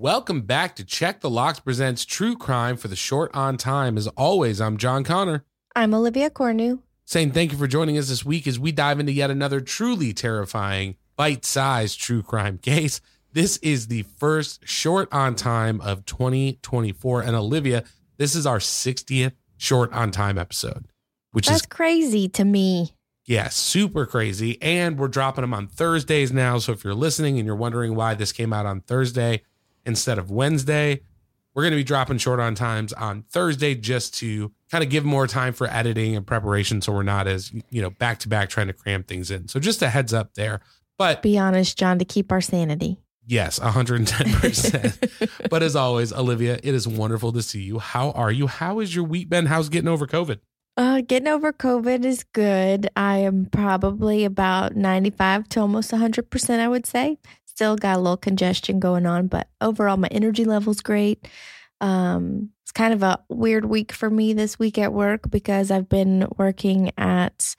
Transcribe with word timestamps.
Welcome 0.00 0.40
back 0.40 0.76
to 0.76 0.84
Check 0.84 1.20
the 1.20 1.28
Locks 1.28 1.60
presents 1.60 2.06
True 2.06 2.34
Crime 2.34 2.78
for 2.78 2.88
the 2.88 2.96
short 2.96 3.30
on 3.34 3.58
time. 3.58 3.98
As 3.98 4.06
always, 4.06 4.58
I'm 4.58 4.78
John 4.78 5.04
Conner. 5.04 5.44
I'm 5.76 5.92
Olivia 5.92 6.30
Cornu. 6.30 6.78
Saying 7.04 7.32
thank 7.32 7.52
you 7.52 7.58
for 7.58 7.66
joining 7.66 7.98
us 7.98 8.08
this 8.08 8.24
week 8.24 8.46
as 8.46 8.58
we 8.58 8.72
dive 8.72 8.98
into 8.98 9.12
yet 9.12 9.30
another 9.30 9.60
truly 9.60 10.14
terrifying, 10.14 10.96
bite 11.16 11.44
sized 11.44 12.00
true 12.00 12.22
crime 12.22 12.56
case. 12.56 13.02
This 13.34 13.58
is 13.58 13.88
the 13.88 14.04
first 14.16 14.66
short 14.66 15.06
on 15.12 15.34
time 15.34 15.82
of 15.82 16.06
2024. 16.06 17.20
And 17.20 17.36
Olivia, 17.36 17.84
this 18.16 18.34
is 18.34 18.46
our 18.46 18.58
60th 18.58 19.32
short 19.58 19.92
on 19.92 20.12
time 20.12 20.38
episode, 20.38 20.86
which 21.32 21.46
That's 21.46 21.60
is 21.60 21.66
crazy 21.66 22.26
to 22.30 22.46
me. 22.46 22.94
yeah, 23.26 23.50
super 23.50 24.06
crazy. 24.06 24.56
And 24.62 24.98
we're 24.98 25.08
dropping 25.08 25.42
them 25.42 25.52
on 25.52 25.66
Thursdays 25.66 26.32
now. 26.32 26.56
So 26.56 26.72
if 26.72 26.84
you're 26.84 26.94
listening 26.94 27.36
and 27.36 27.44
you're 27.44 27.54
wondering 27.54 27.94
why 27.94 28.14
this 28.14 28.32
came 28.32 28.54
out 28.54 28.64
on 28.64 28.80
Thursday 28.80 29.42
instead 29.90 30.18
of 30.18 30.30
Wednesday, 30.30 31.02
we're 31.54 31.62
going 31.64 31.72
to 31.72 31.76
be 31.76 31.84
dropping 31.84 32.18
short 32.18 32.40
on 32.40 32.54
times 32.54 32.92
on 32.92 33.22
Thursday 33.22 33.74
just 33.74 34.14
to 34.18 34.50
kind 34.70 34.82
of 34.82 34.88
give 34.88 35.04
more 35.04 35.26
time 35.26 35.52
for 35.52 35.66
editing 35.66 36.16
and 36.16 36.26
preparation 36.26 36.80
so 36.80 36.92
we're 36.92 37.02
not 37.02 37.26
as, 37.26 37.52
you 37.70 37.82
know, 37.82 37.90
back 37.90 38.20
to 38.20 38.28
back 38.28 38.48
trying 38.48 38.68
to 38.68 38.72
cram 38.72 39.02
things 39.02 39.30
in. 39.30 39.48
So 39.48 39.60
just 39.60 39.82
a 39.82 39.90
heads 39.90 40.14
up 40.14 40.34
there. 40.34 40.60
But 40.96 41.22
Be 41.22 41.36
honest, 41.38 41.76
John, 41.78 41.98
to 41.98 42.04
keep 42.04 42.30
our 42.30 42.40
sanity. 42.40 42.98
yes, 43.26 43.58
110%. 43.58 45.30
but 45.50 45.62
as 45.62 45.74
always, 45.76 46.12
Olivia, 46.12 46.58
it 46.62 46.74
is 46.74 46.86
wonderful 46.86 47.32
to 47.32 47.42
see 47.42 47.62
you. 47.62 47.78
How 47.78 48.10
are 48.12 48.30
you? 48.30 48.46
How 48.46 48.80
is 48.80 48.94
your 48.94 49.04
week 49.04 49.28
been? 49.28 49.46
How's 49.46 49.68
getting 49.68 49.88
over 49.88 50.06
COVID? 50.06 50.38
Uh, 50.76 51.00
getting 51.00 51.28
over 51.28 51.52
COVID 51.52 52.04
is 52.04 52.24
good. 52.32 52.88
I 52.96 53.18
am 53.18 53.46
probably 53.46 54.24
about 54.24 54.76
95 54.76 55.48
to 55.50 55.60
almost 55.60 55.90
100%, 55.90 56.58
I 56.58 56.68
would 56.68 56.86
say. 56.86 57.18
Still 57.60 57.76
got 57.76 57.98
a 57.98 58.00
little 58.00 58.16
congestion 58.16 58.80
going 58.80 59.04
on, 59.04 59.26
but 59.26 59.50
overall, 59.60 59.98
my 59.98 60.08
energy 60.10 60.46
level's 60.46 60.80
great. 60.80 61.28
Um, 61.82 62.52
it's 62.62 62.72
kind 62.72 62.94
of 62.94 63.02
a 63.02 63.22
weird 63.28 63.66
week 63.66 63.92
for 63.92 64.08
me 64.08 64.32
this 64.32 64.58
week 64.58 64.78
at 64.78 64.94
work 64.94 65.30
because 65.30 65.70
I've 65.70 65.86
been 65.86 66.26
working 66.38 66.90
at 66.96 67.54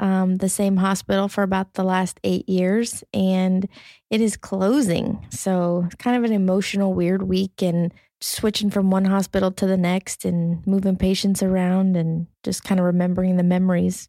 um, 0.00 0.38
the 0.38 0.48
same 0.48 0.78
hospital 0.78 1.28
for 1.28 1.44
about 1.44 1.74
the 1.74 1.84
last 1.84 2.18
eight 2.24 2.48
years 2.48 3.04
and 3.14 3.68
it 4.10 4.20
is 4.20 4.36
closing. 4.36 5.24
So 5.30 5.84
it's 5.86 5.94
kind 6.02 6.16
of 6.16 6.24
an 6.24 6.32
emotional, 6.32 6.92
weird 6.92 7.22
week 7.22 7.62
and 7.62 7.94
switching 8.20 8.70
from 8.70 8.90
one 8.90 9.04
hospital 9.04 9.52
to 9.52 9.68
the 9.68 9.76
next 9.76 10.24
and 10.24 10.66
moving 10.66 10.96
patients 10.96 11.44
around 11.44 11.96
and 11.96 12.26
just 12.42 12.64
kind 12.64 12.80
of 12.80 12.86
remembering 12.86 13.36
the 13.36 13.44
memories. 13.44 14.08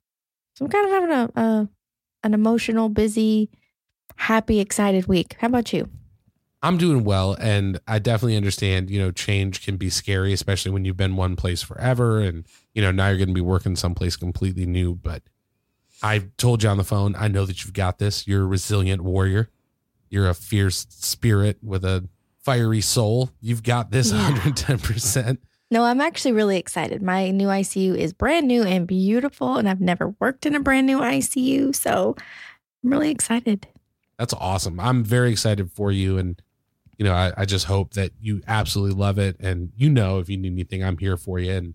So 0.56 0.66
I'm 0.66 0.72
kind 0.72 0.88
of 0.88 0.92
having 0.92 1.12
a, 1.12 1.40
a 1.40 1.70
an 2.24 2.34
emotional, 2.34 2.90
busy, 2.90 3.52
happy, 4.16 4.60
excited 4.60 5.08
week. 5.08 5.36
How 5.40 5.48
about 5.48 5.74
you? 5.74 5.90
I'm 6.62 6.78
doing 6.78 7.04
well, 7.04 7.36
and 7.40 7.80
I 7.88 8.00
definitely 8.00 8.38
understand. 8.38 8.90
You 8.90 9.00
know, 9.00 9.12
change 9.12 9.64
can 9.64 9.78
be 9.78 9.90
scary, 9.92 10.34
especially 10.34 10.72
when 10.72 10.84
you've 10.84 10.98
been 10.98 11.16
one 11.16 11.36
place 11.36 11.62
forever, 11.62 12.20
and 12.20 12.46
you 12.74 12.82
know 12.82 12.92
now 12.92 13.10
you're 13.10 13.18
going 13.18 13.28
to 13.28 13.34
be 13.36 13.42
working 13.42 13.76
someplace 13.76 14.16
completely 14.16 14.66
new. 14.66 14.96
But 14.96 15.22
I 16.02 16.24
told 16.38 16.64
you 16.64 16.70
on 16.70 16.78
the 16.78 16.84
phone, 16.84 17.16
I 17.16 17.28
know 17.28 17.46
that 17.46 17.64
you've 17.64 17.74
got 17.74 18.00
this. 18.00 18.28
You're 18.28 18.44
a 18.44 18.48
resilient 18.48 19.02
warrior, 19.04 19.50
You're 20.10 20.28
a 20.28 20.34
fierce 20.34 20.88
spirit 20.90 21.58
with 21.62 21.86
a 21.86 22.08
fiery 22.40 22.82
soul. 22.82 23.32
You've 23.42 23.64
got 23.64 23.92
this 23.92 24.12
Yeah. 24.12 24.32
110%. 24.32 25.38
No, 25.72 25.84
I'm 25.84 26.00
actually 26.00 26.32
really 26.32 26.58
excited. 26.58 27.02
My 27.02 27.32
new 27.32 27.48
ICU 27.48 27.98
is 27.98 28.14
brand 28.14 28.48
new 28.48 28.64
and 28.64 28.88
beautiful, 28.88 29.58
and 29.58 29.68
I've 29.68 29.82
never 29.82 30.16
worked 30.20 30.46
in 30.46 30.56
a 30.56 30.60
brand 30.60 30.86
new 30.88 31.00
ICU. 31.00 31.76
So 31.76 32.16
I'm 32.84 32.90
really 32.92 33.10
excited. 33.10 33.68
That's 34.18 34.34
awesome. 34.34 34.80
I'm 34.80 35.04
very 35.04 35.32
excited 35.32 35.72
for 35.72 35.92
you. 35.92 36.18
And, 36.18 36.42
you 36.98 37.06
know, 37.06 37.14
I, 37.14 37.34
I 37.38 37.46
just 37.46 37.66
hope 37.66 37.94
that 37.94 38.12
you 38.20 38.42
absolutely 38.48 38.96
love 38.96 39.18
it. 39.20 39.38
And 39.40 39.72
you 39.76 39.90
know, 39.90 40.20
if 40.20 40.30
you 40.30 40.38
need 40.38 40.54
anything, 40.54 40.84
I'm 40.84 40.98
here 40.98 41.18
for 41.18 41.40
you. 41.40 41.52
And 41.52 41.74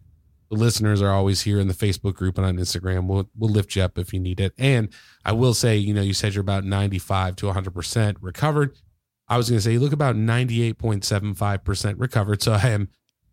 the 0.51 0.57
listeners 0.57 1.01
are 1.01 1.11
always 1.13 1.43
here 1.43 1.61
in 1.61 1.69
the 1.69 1.75
Facebook 1.75 2.15
group 2.15 2.39
and 2.39 2.47
on 2.47 2.57
Instagram. 2.57 3.07
We'll, 3.07 3.29
we'll 3.37 3.51
lift 3.51 3.77
you 3.77 3.83
up 3.83 3.99
if 3.99 4.13
you 4.13 4.21
need 4.21 4.41
it. 4.41 4.53
And 4.59 4.89
I 5.25 5.33
will 5.33 5.55
say, 5.55 5.77
you 5.77 5.95
know, 5.95 6.03
you 6.03 6.15
said 6.15 6.35
you're 6.35 6.41
about 6.41 6.65
95 6.65 7.37
to 7.37 7.47
100% 7.47 8.17
recovered. 8.21 8.77
I 9.29 9.37
was 9.37 9.49
going 9.49 9.59
to 9.59 9.63
say 9.63 9.73
you 9.73 9.81
look 9.81 9.93
about 9.93 10.17
98.75% 10.17 11.95
recovered. 11.99 12.43
So 12.43 12.53
I 12.55 12.71
am 12.71 12.89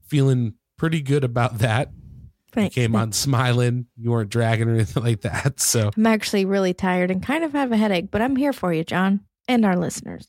feeling 0.05 0.53
pretty 0.77 1.01
good 1.01 1.23
about 1.23 1.57
that. 1.57 1.89
You 2.55 2.61
Thanks. 2.61 2.75
came 2.75 2.95
on 2.95 3.11
smiling. 3.11 3.87
You 3.97 4.11
weren't 4.11 4.29
dragging 4.29 4.69
or 4.69 4.73
anything 4.75 5.03
like 5.03 5.21
that. 5.21 5.59
So 5.59 5.91
I'm 5.95 6.05
actually 6.05 6.45
really 6.45 6.73
tired 6.73 7.11
and 7.11 7.21
kind 7.21 7.43
of 7.43 7.51
have 7.53 7.71
a 7.71 7.77
headache, 7.77 8.09
but 8.09 8.21
I'm 8.21 8.35
here 8.35 8.53
for 8.53 8.73
you, 8.73 8.83
John, 8.83 9.21
and 9.47 9.65
our 9.65 9.75
listeners. 9.75 10.27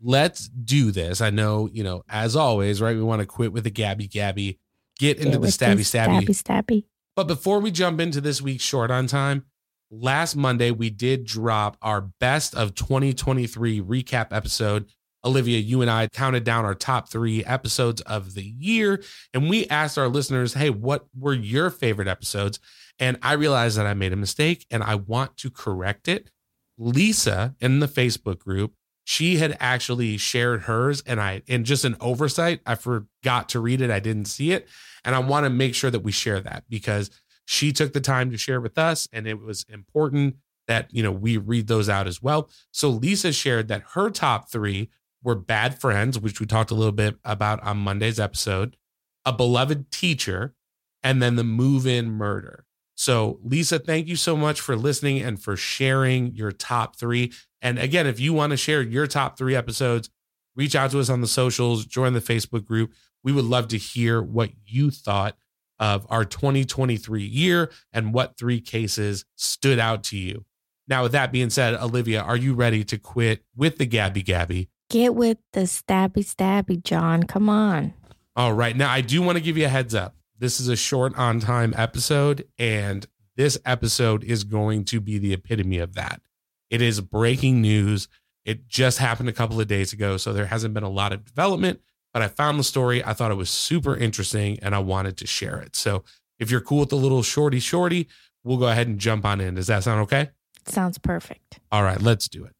let's 0.00 0.48
do 0.48 0.90
this. 0.92 1.20
I 1.20 1.30
know, 1.30 1.68
you 1.72 1.82
know, 1.82 2.02
as 2.08 2.36
always, 2.36 2.80
right? 2.80 2.94
We 2.94 3.02
want 3.02 3.20
to 3.20 3.26
quit 3.26 3.52
with 3.52 3.64
the 3.64 3.70
Gabby 3.70 4.06
Gabby, 4.06 4.58
get 4.98 5.16
into 5.18 5.32
Get 5.32 5.40
the 5.40 5.48
stabby 5.48 5.78
stabby. 5.80 6.20
Stabby 6.20 6.42
stabby. 6.42 6.84
But 7.16 7.24
before 7.26 7.58
we 7.60 7.70
jump 7.72 7.98
into 8.00 8.20
this 8.20 8.40
week's 8.40 8.62
short 8.62 8.90
on 8.92 9.06
time, 9.08 9.44
last 9.90 10.36
Monday 10.36 10.70
we 10.70 10.90
did 10.90 11.24
drop 11.24 11.76
our 11.82 12.00
best 12.00 12.54
of 12.54 12.74
2023 12.76 13.80
recap 13.80 14.28
episode. 14.32 14.86
Olivia, 15.28 15.58
you 15.58 15.82
and 15.82 15.90
I 15.90 16.08
counted 16.08 16.44
down 16.44 16.64
our 16.64 16.74
top 16.74 17.08
three 17.08 17.44
episodes 17.44 18.00
of 18.02 18.34
the 18.34 18.42
year, 18.42 19.02
and 19.32 19.48
we 19.48 19.66
asked 19.68 19.98
our 19.98 20.08
listeners, 20.08 20.54
hey, 20.54 20.70
what 20.70 21.06
were 21.16 21.34
your 21.34 21.70
favorite 21.70 22.08
episodes? 22.08 22.58
And 22.98 23.18
I 23.22 23.34
realized 23.34 23.78
that 23.78 23.86
I 23.86 23.94
made 23.94 24.12
a 24.12 24.16
mistake 24.16 24.66
and 24.70 24.82
I 24.82 24.96
want 24.96 25.36
to 25.38 25.50
correct 25.50 26.08
it. 26.08 26.30
Lisa 26.76 27.54
in 27.60 27.80
the 27.80 27.86
Facebook 27.86 28.38
group, 28.38 28.72
she 29.04 29.36
had 29.36 29.56
actually 29.60 30.16
shared 30.16 30.62
hers, 30.62 31.02
and 31.06 31.20
I, 31.20 31.42
in 31.46 31.64
just 31.64 31.84
an 31.84 31.96
oversight, 32.00 32.60
I 32.66 32.74
forgot 32.74 33.48
to 33.50 33.60
read 33.60 33.80
it. 33.80 33.90
I 33.90 34.00
didn't 34.00 34.26
see 34.26 34.52
it. 34.52 34.68
And 35.04 35.14
I 35.14 35.20
want 35.20 35.44
to 35.44 35.50
make 35.50 35.74
sure 35.74 35.90
that 35.90 36.00
we 36.00 36.12
share 36.12 36.40
that 36.40 36.64
because 36.68 37.10
she 37.44 37.72
took 37.72 37.92
the 37.92 38.00
time 38.00 38.30
to 38.30 38.36
share 38.36 38.60
with 38.60 38.76
us 38.76 39.08
and 39.12 39.26
it 39.26 39.40
was 39.40 39.64
important 39.68 40.36
that, 40.66 40.92
you 40.92 41.02
know, 41.02 41.10
we 41.10 41.38
read 41.38 41.66
those 41.66 41.88
out 41.88 42.06
as 42.06 42.22
well. 42.22 42.50
So 42.70 42.90
Lisa 42.90 43.32
shared 43.32 43.68
that 43.68 43.82
her 43.92 44.10
top 44.10 44.50
3 44.50 44.90
were 45.22 45.34
Bad 45.34 45.80
Friends, 45.80 46.18
which 46.18 46.40
we 46.40 46.46
talked 46.46 46.70
a 46.70 46.74
little 46.74 46.92
bit 46.92 47.16
about 47.24 47.62
on 47.62 47.78
Monday's 47.78 48.20
episode, 48.20 48.76
A 49.24 49.32
Beloved 49.32 49.90
Teacher, 49.90 50.54
and 51.02 51.22
then 51.22 51.36
The 51.36 51.44
Move 51.44 51.86
In 51.86 52.10
Murder. 52.10 52.64
So, 52.94 53.38
Lisa, 53.44 53.78
thank 53.78 54.08
you 54.08 54.16
so 54.16 54.36
much 54.36 54.60
for 54.60 54.74
listening 54.74 55.20
and 55.20 55.40
for 55.40 55.56
sharing 55.56 56.34
your 56.34 56.50
top 56.50 56.96
3. 56.96 57.32
And 57.62 57.78
again, 57.78 58.06
if 58.06 58.18
you 58.18 58.32
want 58.32 58.50
to 58.50 58.56
share 58.56 58.82
your 58.82 59.06
top 59.06 59.38
3 59.38 59.54
episodes, 59.54 60.10
reach 60.56 60.74
out 60.74 60.90
to 60.90 61.00
us 61.00 61.08
on 61.08 61.20
the 61.20 61.28
socials, 61.28 61.86
join 61.86 62.12
the 62.12 62.20
Facebook 62.20 62.64
group. 62.64 62.92
We 63.22 63.32
would 63.32 63.44
love 63.44 63.68
to 63.68 63.78
hear 63.78 64.20
what 64.20 64.50
you 64.66 64.90
thought 64.90 65.36
of 65.78 66.06
our 66.10 66.24
2023 66.24 67.22
year 67.22 67.70
and 67.92 68.12
what 68.12 68.36
three 68.36 68.60
cases 68.60 69.24
stood 69.36 69.78
out 69.78 70.02
to 70.04 70.16
you. 70.16 70.44
Now, 70.88 71.04
with 71.04 71.12
that 71.12 71.30
being 71.30 71.50
said, 71.50 71.74
Olivia, 71.74 72.20
are 72.20 72.36
you 72.36 72.54
ready 72.54 72.82
to 72.84 72.98
quit 72.98 73.44
with 73.54 73.78
the 73.78 73.86
Gabby 73.86 74.22
Gabby? 74.22 74.70
Get 74.90 75.14
with 75.14 75.38
the 75.52 75.62
stabby 75.62 76.24
stabby, 76.24 76.82
John. 76.82 77.24
Come 77.24 77.48
on. 77.48 77.92
All 78.34 78.52
right. 78.52 78.76
Now, 78.76 78.90
I 78.90 79.00
do 79.00 79.20
want 79.20 79.36
to 79.36 79.42
give 79.42 79.58
you 79.58 79.66
a 79.66 79.68
heads 79.68 79.94
up. 79.94 80.14
This 80.38 80.60
is 80.60 80.68
a 80.68 80.76
short 80.76 81.16
on 81.18 81.40
time 81.40 81.74
episode, 81.76 82.46
and 82.58 83.06
this 83.36 83.58
episode 83.66 84.24
is 84.24 84.44
going 84.44 84.84
to 84.86 85.00
be 85.00 85.18
the 85.18 85.32
epitome 85.34 85.78
of 85.78 85.94
that. 85.94 86.22
It 86.70 86.80
is 86.80 87.00
breaking 87.00 87.60
news. 87.60 88.08
It 88.44 88.68
just 88.68 88.98
happened 88.98 89.28
a 89.28 89.32
couple 89.32 89.60
of 89.60 89.66
days 89.66 89.92
ago, 89.92 90.16
so 90.16 90.32
there 90.32 90.46
hasn't 90.46 90.72
been 90.72 90.84
a 90.84 90.88
lot 90.88 91.12
of 91.12 91.24
development, 91.24 91.80
but 92.14 92.22
I 92.22 92.28
found 92.28 92.58
the 92.58 92.64
story. 92.64 93.04
I 93.04 93.12
thought 93.12 93.30
it 93.30 93.36
was 93.36 93.50
super 93.50 93.96
interesting, 93.96 94.58
and 94.62 94.74
I 94.74 94.78
wanted 94.78 95.18
to 95.18 95.26
share 95.26 95.58
it. 95.58 95.76
So 95.76 96.04
if 96.38 96.50
you're 96.50 96.60
cool 96.60 96.80
with 96.80 96.88
the 96.88 96.96
little 96.96 97.22
shorty 97.22 97.60
shorty, 97.60 98.08
we'll 98.42 98.56
go 98.56 98.68
ahead 98.68 98.86
and 98.86 98.98
jump 98.98 99.24
on 99.26 99.40
in. 99.40 99.56
Does 99.56 99.66
that 99.66 99.82
sound 99.82 100.00
okay? 100.02 100.30
Sounds 100.66 100.98
perfect. 100.98 101.58
All 101.70 101.82
right, 101.82 102.00
let's 102.00 102.28
do 102.28 102.44
it. 102.44 102.54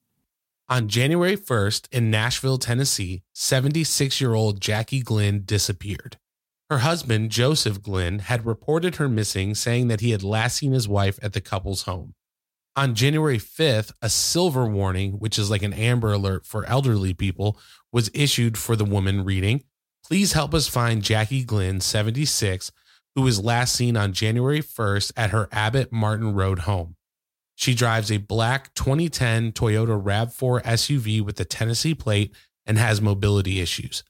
On 0.70 0.86
January 0.86 1.34
1st 1.34 1.88
in 1.92 2.10
Nashville, 2.10 2.58
Tennessee, 2.58 3.22
76 3.32 4.20
year 4.20 4.34
old 4.34 4.60
Jackie 4.60 5.00
Glenn 5.00 5.44
disappeared. 5.46 6.18
Her 6.68 6.80
husband, 6.80 7.30
Joseph 7.30 7.80
Glenn, 7.80 8.18
had 8.18 8.44
reported 8.44 8.96
her 8.96 9.08
missing, 9.08 9.54
saying 9.54 9.88
that 9.88 10.02
he 10.02 10.10
had 10.10 10.22
last 10.22 10.58
seen 10.58 10.72
his 10.72 10.86
wife 10.86 11.18
at 11.22 11.32
the 11.32 11.40
couple's 11.40 11.84
home. 11.84 12.12
On 12.76 12.94
January 12.94 13.38
5th, 13.38 13.92
a 14.02 14.10
silver 14.10 14.66
warning, 14.68 15.12
which 15.12 15.38
is 15.38 15.50
like 15.50 15.62
an 15.62 15.72
amber 15.72 16.12
alert 16.12 16.44
for 16.44 16.66
elderly 16.66 17.14
people, 17.14 17.58
was 17.90 18.10
issued 18.12 18.58
for 18.58 18.76
the 18.76 18.84
woman 18.84 19.24
reading, 19.24 19.64
Please 20.04 20.34
help 20.34 20.52
us 20.52 20.68
find 20.68 21.02
Jackie 21.02 21.44
Glenn, 21.44 21.80
76, 21.80 22.72
who 23.14 23.22
was 23.22 23.42
last 23.42 23.74
seen 23.74 23.96
on 23.96 24.12
January 24.12 24.60
1st 24.60 25.12
at 25.16 25.30
her 25.30 25.48
Abbott 25.50 25.90
Martin 25.90 26.34
Road 26.34 26.60
home. 26.60 26.96
She 27.58 27.74
drives 27.74 28.12
a 28.12 28.18
black 28.18 28.72
2010 28.74 29.50
Toyota 29.50 30.00
RAV4 30.00 30.62
SUV 30.62 31.20
with 31.20 31.40
a 31.40 31.44
Tennessee 31.44 31.92
plate 31.92 32.32
and 32.64 32.78
has 32.78 33.00
mobility 33.00 33.58
issues. 33.58 34.04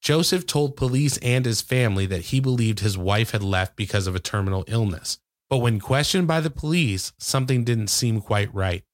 Joseph 0.00 0.46
told 0.46 0.74
police 0.74 1.18
and 1.18 1.44
his 1.44 1.60
family 1.60 2.06
that 2.06 2.22
he 2.22 2.40
believed 2.40 2.80
his 2.80 2.96
wife 2.96 3.32
had 3.32 3.42
left 3.42 3.76
because 3.76 4.06
of 4.06 4.16
a 4.16 4.20
terminal 4.20 4.64
illness. 4.68 5.18
But 5.50 5.58
when 5.58 5.80
questioned 5.80 6.26
by 6.26 6.40
the 6.40 6.48
police, 6.48 7.12
something 7.18 7.62
didn't 7.62 7.88
seem 7.88 8.22
quite 8.22 8.52
right. 8.54 8.84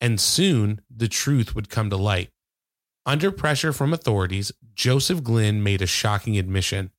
And 0.00 0.20
soon 0.20 0.80
the 0.90 1.06
truth 1.06 1.54
would 1.54 1.70
come 1.70 1.90
to 1.90 1.96
light. 1.96 2.30
Under 3.06 3.30
pressure 3.30 3.72
from 3.72 3.92
authorities, 3.92 4.50
Joseph 4.74 5.22
Glenn 5.22 5.62
made 5.62 5.80
a 5.80 5.86
shocking 5.86 6.36
admission. 6.38 6.90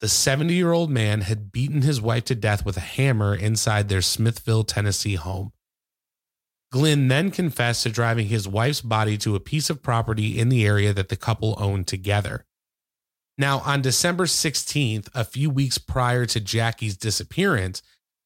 The 0.00 0.08
70 0.08 0.54
year 0.54 0.72
old 0.72 0.90
man 0.90 1.20
had 1.22 1.52
beaten 1.52 1.82
his 1.82 2.00
wife 2.00 2.24
to 2.24 2.34
death 2.34 2.64
with 2.64 2.76
a 2.78 2.80
hammer 2.80 3.34
inside 3.34 3.88
their 3.88 4.00
Smithville, 4.00 4.64
Tennessee 4.64 5.16
home. 5.16 5.52
Glenn 6.72 7.08
then 7.08 7.30
confessed 7.30 7.82
to 7.82 7.90
driving 7.90 8.28
his 8.28 8.48
wife's 8.48 8.80
body 8.80 9.18
to 9.18 9.34
a 9.34 9.40
piece 9.40 9.68
of 9.68 9.82
property 9.82 10.38
in 10.38 10.48
the 10.48 10.64
area 10.64 10.94
that 10.94 11.08
the 11.10 11.16
couple 11.16 11.54
owned 11.58 11.86
together. 11.86 12.46
Now, 13.36 13.58
on 13.60 13.82
December 13.82 14.24
16th, 14.24 15.08
a 15.14 15.24
few 15.24 15.50
weeks 15.50 15.78
prior 15.78 16.26
to 16.26 16.40
Jackie's 16.40 16.96
disappearance, 16.96 17.82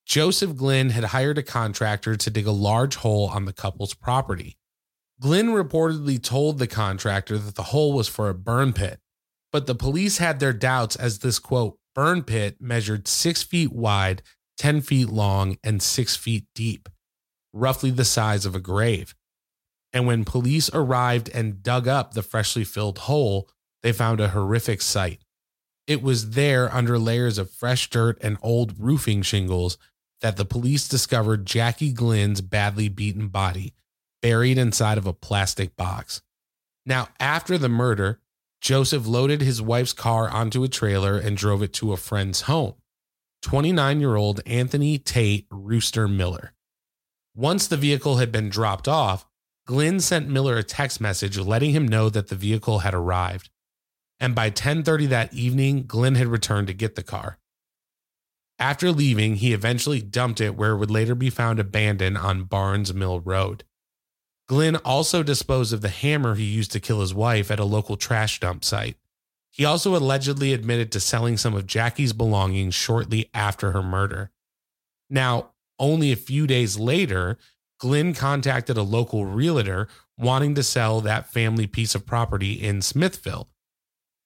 Joseph 0.07 0.57
Glenn 0.57 0.91
had 0.91 1.05
hired 1.05 1.39
a 1.39 1.43
contractor 1.43 2.17
to 2.17 2.31
dig 2.31 2.47
a 2.47 2.53
large 2.53 2.97
hole 2.97 3.29
on 3.29 3.47
the 3.47 3.53
couple's 3.53 3.95
property. 3.95 4.59
Glenn 5.21 5.49
reportedly 5.49 6.23
told 6.23 6.59
the 6.59 6.67
contractor 6.67 7.39
that 7.39 7.55
the 7.55 7.63
hole 7.63 7.93
was 7.93 8.09
for 8.09 8.29
a 8.29 8.35
burn 8.35 8.73
pit, 8.73 9.01
but 9.55 9.69
the 9.69 9.75
police 9.77 10.19
had 10.19 10.41
their 10.41 10.53
doubts 10.53 10.97
as 10.97 11.21
this 11.21 11.39
quote, 11.39 11.79
burn 11.95 12.25
pit 12.25 12.57
measured 12.61 13.07
six 13.07 13.45
feet 13.45 13.73
wide, 13.73 14.21
10 14.59 14.81
feet 14.81 15.09
long, 15.09 15.59
and 15.63 15.81
six 15.81 16.17
feet 16.17 16.47
deep, 16.57 16.89
roughly 17.53 17.93
the 17.93 18.05
size 18.05 18.45
of 18.45 18.57
a 18.57 18.61
grave. 18.61 19.15
And 19.93 20.09
when 20.09 20.25
police 20.25 20.69
arrived 20.75 21.31
and 21.33 21.63
dug 21.63 21.87
up 21.87 22.15
the 22.15 22.23
freshly 22.25 22.65
filled 22.65 22.99
hole, 22.99 23.49
they 23.85 23.93
found 23.93 24.19
a 24.19 24.31
horrific 24.31 24.83
sight. 24.83 25.23
It 25.87 26.03
was 26.03 26.31
there 26.31 26.75
under 26.75 26.99
layers 26.99 27.39
of 27.39 27.49
fresh 27.49 27.89
dirt 27.89 28.19
and 28.21 28.39
old 28.43 28.75
roofing 28.77 29.23
shingles 29.23 29.79
that 30.21 30.37
the 30.37 30.45
police 30.45 30.89
discovered 30.89 31.47
Jackie 31.47 31.93
Glenn's 31.93 32.41
badly 32.41 32.89
beaten 32.89 33.29
body, 33.29 33.73
buried 34.21 34.59
inside 34.59 34.99
of 34.99 35.07
a 35.07 35.13
plastic 35.13 35.77
box. 35.77 36.23
Now, 36.85 37.11
after 37.21 37.57
the 37.57 37.69
murder, 37.69 38.19
Joseph 38.65 39.07
loaded 39.07 39.43
his 39.43 39.61
wife's 39.61 39.93
car 39.93 40.31
onto 40.31 40.65
a 40.65 40.69
trailer 40.69 41.19
and 41.19 41.37
drove 41.37 41.63
it 41.63 41.75
to 41.75 41.93
a 41.93 41.99
friend's 41.99 42.43
home, 42.43 42.73
29 43.43 44.01
year 44.01 44.17
old 44.17 44.41
Anthony 44.47 44.97
Tate 44.97 45.47
Rooster 45.51 46.09
Miller. 46.09 46.55
Once 47.37 47.67
the 47.67 47.77
vehicle 47.77 48.17
had 48.17 48.33
been 48.33 48.49
dropped 48.49 48.89
off, 48.89 49.27
Glenn 49.67 50.01
sent 50.01 50.31
Miller 50.31 50.57
a 50.57 50.63
text 50.63 50.99
message 50.99 51.37
letting 51.37 51.73
him 51.73 51.87
know 51.87 52.09
that 52.09 52.29
the 52.29 52.37
vehicle 52.37 52.79
had 52.79 52.95
arrived. 52.95 53.51
And 54.19 54.35
by 54.35 54.49
10:30 54.49 55.09
that 55.09 55.35
evening, 55.35 55.85
Glenn 55.87 56.15
had 56.15 56.29
returned 56.29 56.69
to 56.69 56.73
get 56.73 56.95
the 56.95 57.03
car. 57.03 57.39
After 58.59 58.91
leaving, 58.91 59.37
he 59.37 59.53
eventually 59.53 60.01
dumped 60.01 60.41
it 60.41 60.57
where 60.57 60.73
it 60.73 60.79
would 60.79 60.91
later 60.91 61.15
be 61.15 61.29
found 61.29 61.59
abandoned 61.61 62.17
on 62.17 62.45
Barnes 62.45 62.95
Mill 62.95 63.21
Road. 63.21 63.65
Glenn 64.47 64.77
also 64.77 65.23
disposed 65.23 65.73
of 65.73 65.81
the 65.81 65.89
hammer 65.89 66.35
he 66.35 66.45
used 66.45 66.73
to 66.73 66.81
kill 66.81 67.01
his 67.01 67.15
wife 67.15 67.51
at 67.51 67.61
a 67.61 67.65
local 67.65 67.97
trash 67.97 68.41
dump 68.41 68.65
site. 68.65 68.97
He 69.51 69.65
also 69.65 69.97
allegedly 69.97 70.53
admitted 70.53 70.91
to 70.93 71.01
selling 71.01 71.37
some 71.37 71.55
of 71.55 71.67
Jackie's 71.67 72.13
belongings 72.13 72.75
shortly 72.75 73.31
after 73.33 73.73
her 73.73 73.83
murder. 73.83 74.31
Now, 75.09 75.51
only 75.79 76.13
a 76.13 76.17
few 76.17 76.47
days 76.47 76.79
later, 76.79 77.39
Glenn 77.79 78.15
contacted 78.15 78.77
a 78.77 78.83
local 78.83 79.27
realtor 79.27 79.89
wanting 80.19 80.55
to 80.57 80.63
sell 80.63 81.01
that 81.01 81.33
family 81.33 81.67
piece 81.67 81.95
of 81.95 82.07
property 82.07 82.53
in 82.53 82.83
Smithville. 82.83 83.49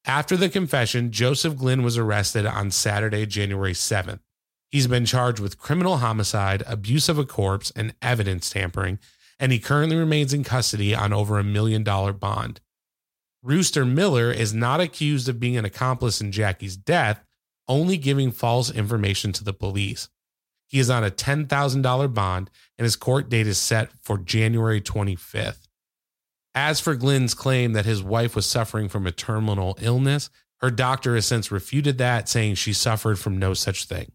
After 0.04 0.36
the 0.36 0.48
confession, 0.48 1.12
Joseph 1.12 1.56
Glenn 1.56 1.82
was 1.82 1.98
arrested 1.98 2.46
on 2.46 2.70
Saturday, 2.70 3.26
January 3.26 3.74
7th. 3.74 4.20
He's 4.70 4.86
been 4.86 5.06
charged 5.06 5.40
with 5.40 5.58
criminal 5.58 5.98
homicide, 5.98 6.62
abuse 6.66 7.08
of 7.08 7.18
a 7.18 7.24
corpse, 7.24 7.70
and 7.74 7.94
evidence 8.02 8.50
tampering, 8.50 8.98
and 9.38 9.52
he 9.52 9.58
currently 9.58 9.96
remains 9.96 10.32
in 10.32 10.44
custody 10.44 10.94
on 10.94 11.12
over 11.12 11.38
a 11.38 11.44
million 11.44 11.82
dollar 11.82 12.12
bond. 12.12 12.60
Rooster 13.42 13.84
Miller 13.84 14.30
is 14.32 14.52
not 14.52 14.80
accused 14.80 15.28
of 15.28 15.40
being 15.40 15.56
an 15.56 15.64
accomplice 15.64 16.20
in 16.20 16.32
Jackie's 16.32 16.76
death, 16.76 17.24
only 17.68 17.96
giving 17.96 18.32
false 18.32 18.70
information 18.70 19.32
to 19.32 19.44
the 19.44 19.52
police. 19.52 20.08
He 20.66 20.78
is 20.78 20.90
on 20.90 21.04
a 21.04 21.10
$10,000 21.10 22.14
bond, 22.14 22.50
and 22.76 22.84
his 22.84 22.96
court 22.96 23.30
date 23.30 23.46
is 23.46 23.56
set 23.56 23.90
for 24.02 24.18
January 24.18 24.80
25th. 24.80 25.68
As 26.54 26.80
for 26.80 26.94
Glenn's 26.94 27.34
claim 27.34 27.72
that 27.72 27.86
his 27.86 28.02
wife 28.02 28.34
was 28.34 28.44
suffering 28.44 28.88
from 28.88 29.06
a 29.06 29.12
terminal 29.12 29.78
illness, 29.80 30.28
her 30.60 30.70
doctor 30.70 31.14
has 31.14 31.24
since 31.24 31.52
refuted 31.52 31.98
that, 31.98 32.28
saying 32.28 32.56
she 32.56 32.72
suffered 32.72 33.18
from 33.18 33.38
no 33.38 33.54
such 33.54 33.84
thing. 33.84 34.10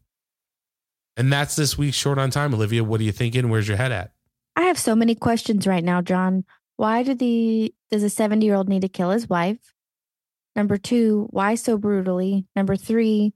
And 1.15 1.31
that's 1.31 1.55
this 1.55 1.77
week's 1.77 1.95
Short 1.95 2.17
on 2.17 2.31
Time. 2.31 2.53
Olivia, 2.53 2.83
what 2.83 2.99
are 2.99 3.03
you 3.03 3.11
thinking? 3.11 3.49
Where's 3.49 3.67
your 3.67 3.77
head 3.77 3.91
at? 3.91 4.11
I 4.55 4.63
have 4.63 4.77
so 4.77 4.95
many 4.95 5.15
questions 5.15 5.65
right 5.65 5.83
now, 5.83 6.01
John. 6.01 6.45
Why 6.77 7.03
did 7.03 7.19
the 7.19 7.74
does 7.91 8.03
a 8.03 8.10
70 8.10 8.45
year 8.45 8.55
old 8.55 8.69
need 8.69 8.81
to 8.81 8.89
kill 8.89 9.12
his 9.12 9.29
wife? 9.29 9.74
Number 10.55 10.77
two, 10.77 11.27
why 11.31 11.55
so 11.55 11.77
brutally? 11.77 12.45
Number 12.55 12.75
three, 12.75 13.33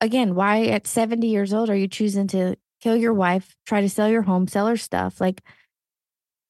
again, 0.00 0.34
why 0.34 0.66
at 0.66 0.86
70 0.86 1.26
years 1.26 1.54
old 1.54 1.70
are 1.70 1.76
you 1.76 1.88
choosing 1.88 2.26
to 2.28 2.56
kill 2.80 2.96
your 2.96 3.14
wife, 3.14 3.56
try 3.66 3.80
to 3.80 3.88
sell 3.88 4.08
your 4.08 4.22
home, 4.22 4.46
sell 4.46 4.66
her 4.66 4.76
stuff? 4.76 5.20
Like 5.20 5.42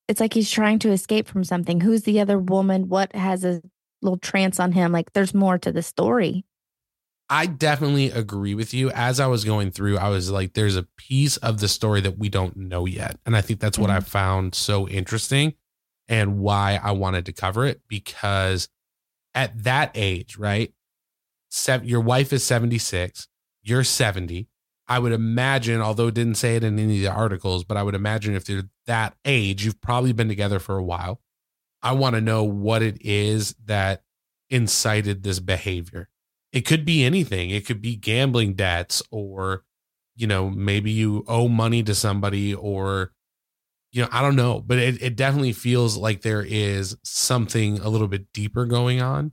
it's 0.08 0.20
like 0.20 0.34
he's 0.34 0.50
trying 0.50 0.80
to 0.80 0.90
escape 0.90 1.28
from 1.28 1.44
something. 1.44 1.80
Who's 1.80 2.02
the 2.02 2.20
other 2.20 2.38
woman? 2.38 2.88
What 2.88 3.14
has 3.14 3.44
a 3.44 3.62
little 4.02 4.18
trance 4.18 4.60
on 4.60 4.72
him? 4.72 4.92
Like 4.92 5.12
there's 5.12 5.34
more 5.34 5.58
to 5.58 5.72
the 5.72 5.82
story. 5.82 6.44
I 7.30 7.46
definitely 7.46 8.10
agree 8.10 8.54
with 8.54 8.74
you. 8.74 8.90
As 8.90 9.18
I 9.18 9.26
was 9.26 9.44
going 9.44 9.70
through, 9.70 9.96
I 9.98 10.08
was 10.08 10.30
like, 10.30 10.52
there's 10.52 10.76
a 10.76 10.86
piece 10.96 11.36
of 11.38 11.58
the 11.58 11.68
story 11.68 12.00
that 12.02 12.18
we 12.18 12.28
don't 12.28 12.56
know 12.56 12.84
yet. 12.86 13.18
And 13.24 13.34
I 13.36 13.40
think 13.40 13.60
that's 13.60 13.78
what 13.78 13.90
Mhm. 13.90 13.96
I 13.96 14.00
found 14.00 14.54
so 14.54 14.86
interesting 14.88 15.54
and 16.06 16.38
why 16.38 16.78
I 16.82 16.90
wanted 16.92 17.24
to 17.26 17.32
cover 17.32 17.64
it 17.64 17.80
because 17.88 18.68
at 19.34 19.64
that 19.64 19.90
age, 19.94 20.36
right? 20.36 20.74
Sev- 21.50 21.84
your 21.84 22.00
wife 22.00 22.32
is 22.32 22.44
76, 22.44 23.28
you're 23.62 23.84
70. 23.84 24.48
I 24.86 24.98
would 24.98 25.12
imagine, 25.12 25.80
although 25.80 26.08
it 26.08 26.14
didn't 26.14 26.34
say 26.36 26.56
it 26.56 26.64
in 26.64 26.78
any 26.78 26.96
of 26.98 27.02
the 27.02 27.18
articles, 27.18 27.64
but 27.64 27.78
I 27.78 27.82
would 27.82 27.94
imagine 27.94 28.34
if 28.34 28.48
you're 28.50 28.68
that 28.86 29.16
age, 29.24 29.64
you've 29.64 29.80
probably 29.80 30.12
been 30.12 30.28
together 30.28 30.58
for 30.58 30.76
a 30.76 30.84
while. 30.84 31.22
I 31.82 31.92
want 31.92 32.16
to 32.16 32.20
know 32.20 32.44
what 32.44 32.82
it 32.82 32.98
is 33.00 33.54
that 33.64 34.02
incited 34.50 35.22
this 35.22 35.40
behavior 35.40 36.10
it 36.54 36.64
could 36.64 36.84
be 36.84 37.04
anything. 37.04 37.50
It 37.50 37.66
could 37.66 37.82
be 37.82 37.96
gambling 37.96 38.54
debts 38.54 39.02
or 39.10 39.64
you 40.14 40.28
know 40.28 40.48
maybe 40.48 40.92
you 40.92 41.24
owe 41.26 41.48
money 41.48 41.82
to 41.82 41.94
somebody 41.94 42.54
or 42.54 43.12
you 43.90 44.00
know 44.00 44.08
i 44.12 44.22
don't 44.22 44.36
know 44.36 44.60
but 44.64 44.78
it, 44.78 45.02
it 45.02 45.16
definitely 45.16 45.52
feels 45.52 45.96
like 45.96 46.20
there 46.20 46.46
is 46.46 46.96
something 47.02 47.80
a 47.80 47.88
little 47.88 48.06
bit 48.06 48.32
deeper 48.32 48.64
going 48.64 49.02
on. 49.02 49.32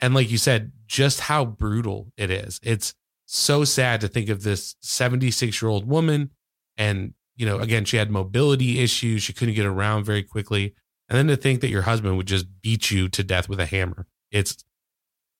And 0.00 0.14
like 0.14 0.30
you 0.30 0.38
said 0.38 0.72
just 0.86 1.20
how 1.20 1.44
brutal 1.44 2.12
it 2.16 2.30
is. 2.30 2.58
It's 2.62 2.94
so 3.26 3.64
sad 3.64 4.00
to 4.00 4.08
think 4.08 4.30
of 4.30 4.42
this 4.42 4.76
76 4.80 5.60
year 5.60 5.68
old 5.68 5.86
woman 5.86 6.30
and 6.78 7.12
you 7.36 7.44
know 7.44 7.58
again 7.58 7.84
she 7.84 7.98
had 7.98 8.10
mobility 8.10 8.80
issues. 8.80 9.22
She 9.22 9.34
couldn't 9.34 9.54
get 9.54 9.66
around 9.66 10.04
very 10.04 10.22
quickly. 10.22 10.74
And 11.10 11.18
then 11.18 11.28
to 11.28 11.36
think 11.36 11.60
that 11.60 11.68
your 11.68 11.82
husband 11.82 12.16
would 12.16 12.26
just 12.26 12.46
beat 12.62 12.90
you 12.90 13.10
to 13.10 13.22
death 13.22 13.48
with 13.48 13.60
a 13.60 13.66
hammer. 13.66 14.06
It's 14.32 14.64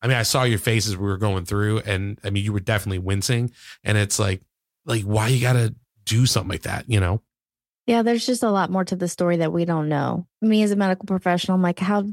I 0.02 0.08
mean, 0.08 0.16
I 0.16 0.22
saw 0.22 0.44
your 0.44 0.58
face 0.58 0.86
as 0.86 0.96
we 0.96 1.06
were 1.06 1.16
going 1.16 1.44
through, 1.44 1.80
and 1.80 2.18
I 2.22 2.30
mean, 2.30 2.44
you 2.44 2.52
were 2.52 2.60
definitely 2.60 2.98
wincing. 2.98 3.50
And 3.82 3.96
it's 3.96 4.18
like, 4.18 4.42
like, 4.84 5.02
why 5.02 5.28
you 5.28 5.40
gotta 5.40 5.74
do 6.04 6.26
something 6.26 6.50
like 6.50 6.62
that, 6.62 6.88
you 6.88 7.00
know? 7.00 7.22
Yeah, 7.86 8.02
there's 8.02 8.26
just 8.26 8.42
a 8.42 8.50
lot 8.50 8.70
more 8.70 8.84
to 8.84 8.96
the 8.96 9.08
story 9.08 9.36
that 9.38 9.52
we 9.52 9.64
don't 9.64 9.88
know. 9.88 10.26
Me 10.42 10.62
as 10.62 10.72
a 10.72 10.76
medical 10.76 11.06
professional, 11.06 11.54
I'm 11.54 11.62
like, 11.62 11.78
how 11.78 12.04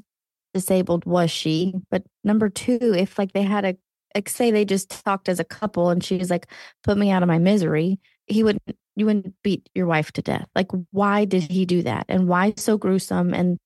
disabled 0.54 1.06
was 1.06 1.32
she? 1.32 1.74
But 1.90 2.04
number 2.24 2.50
two, 2.50 2.94
if 2.96 3.18
like 3.18 3.34
they 3.34 3.42
had 3.42 3.66
a 3.66 3.78
like 4.16 4.30
say 4.30 4.52
they 4.52 4.66
just 4.66 5.04
talked 5.04 5.28
as 5.28 5.40
a 5.40 5.44
couple 5.44 5.90
and 5.90 6.04
she 6.04 6.18
was 6.18 6.30
like, 6.30 6.48
put 6.84 6.98
me 6.98 7.10
out 7.10 7.24
of 7.24 7.28
my 7.28 7.40
misery, 7.40 8.00
he 8.28 8.44
wouldn't 8.44 8.78
you 8.96 9.08
wouldn't 9.08 9.34
beat 9.44 9.68
your 9.74 9.88
wife 9.88 10.12
to 10.12 10.22
death. 10.22 10.48
Like, 10.54 10.70
why 10.92 11.26
did 11.26 11.44
he 11.44 11.66
do 11.66 11.82
that? 11.84 12.06
And 12.10 12.28
why 12.28 12.54
so 12.58 12.78
gruesome? 12.78 13.34
And 13.34 13.58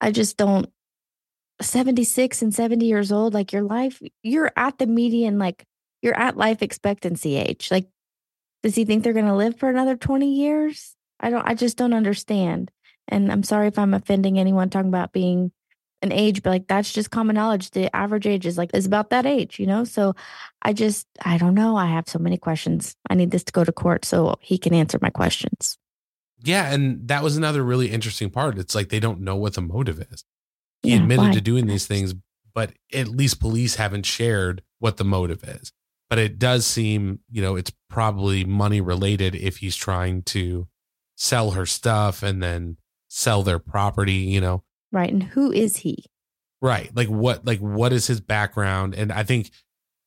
I 0.00 0.10
just 0.10 0.36
don't 0.36 0.70
76 1.60 2.42
and 2.42 2.54
70 2.54 2.86
years 2.86 3.12
old, 3.12 3.34
like 3.34 3.52
your 3.52 3.62
life, 3.62 4.00
you're 4.22 4.52
at 4.56 4.78
the 4.78 4.86
median, 4.86 5.38
like 5.38 5.64
you're 6.02 6.18
at 6.18 6.36
life 6.36 6.62
expectancy 6.62 7.36
age. 7.36 7.70
Like, 7.70 7.88
does 8.62 8.74
he 8.74 8.84
think 8.84 9.04
they're 9.04 9.12
going 9.12 9.26
to 9.26 9.34
live 9.34 9.58
for 9.58 9.68
another 9.68 9.96
20 9.96 10.34
years? 10.34 10.96
I 11.20 11.30
don't, 11.30 11.46
I 11.46 11.54
just 11.54 11.76
don't 11.76 11.94
understand. 11.94 12.70
And 13.08 13.30
I'm 13.30 13.42
sorry 13.42 13.68
if 13.68 13.78
I'm 13.78 13.94
offending 13.94 14.38
anyone 14.38 14.70
talking 14.70 14.88
about 14.88 15.12
being 15.12 15.52
an 16.02 16.12
age, 16.12 16.42
but 16.42 16.50
like 16.50 16.66
that's 16.66 16.92
just 16.92 17.10
common 17.10 17.34
knowledge. 17.34 17.70
The 17.70 17.94
average 17.94 18.26
age 18.26 18.46
is 18.46 18.58
like, 18.58 18.70
is 18.74 18.86
about 18.86 19.10
that 19.10 19.26
age, 19.26 19.58
you 19.58 19.66
know? 19.66 19.84
So 19.84 20.14
I 20.62 20.72
just, 20.72 21.06
I 21.24 21.38
don't 21.38 21.54
know. 21.54 21.76
I 21.76 21.86
have 21.86 22.08
so 22.08 22.18
many 22.18 22.36
questions. 22.36 22.96
I 23.08 23.14
need 23.14 23.30
this 23.30 23.44
to 23.44 23.52
go 23.52 23.64
to 23.64 23.72
court 23.72 24.04
so 24.04 24.36
he 24.40 24.58
can 24.58 24.74
answer 24.74 24.98
my 25.00 25.10
questions. 25.10 25.78
Yeah. 26.42 26.72
And 26.72 27.08
that 27.08 27.22
was 27.22 27.36
another 27.36 27.62
really 27.62 27.90
interesting 27.90 28.30
part. 28.30 28.58
It's 28.58 28.74
like 28.74 28.90
they 28.90 29.00
don't 29.00 29.20
know 29.20 29.36
what 29.36 29.54
the 29.54 29.62
motive 29.62 30.00
is. 30.10 30.24
He 30.84 30.90
Yeah, 30.90 30.96
admitted 31.02 31.22
why? 31.24 31.32
to 31.32 31.40
doing 31.40 31.66
these 31.66 31.86
things, 31.86 32.14
but 32.54 32.72
at 32.92 33.08
least 33.08 33.40
police 33.40 33.74
haven't 33.76 34.06
shared 34.06 34.62
what 34.78 34.96
the 34.96 35.04
motive 35.04 35.42
is. 35.42 35.72
But 36.10 36.18
it 36.18 36.38
does 36.38 36.66
seem, 36.66 37.20
you 37.30 37.42
know, 37.42 37.56
it's 37.56 37.72
probably 37.90 38.44
money 38.44 38.80
related 38.80 39.34
if 39.34 39.56
he's 39.56 39.74
trying 39.74 40.22
to 40.24 40.68
sell 41.16 41.52
her 41.52 41.66
stuff 41.66 42.22
and 42.22 42.42
then 42.42 42.76
sell 43.08 43.42
their 43.42 43.58
property, 43.58 44.12
you 44.12 44.40
know. 44.40 44.62
Right. 44.92 45.10
And 45.10 45.22
who 45.22 45.50
is 45.50 45.78
he? 45.78 46.04
Right. 46.60 46.94
Like 46.94 47.08
what 47.08 47.44
like 47.44 47.58
what 47.60 47.92
is 47.92 48.06
his 48.06 48.20
background? 48.20 48.94
And 48.94 49.10
I 49.12 49.22
think 49.24 49.50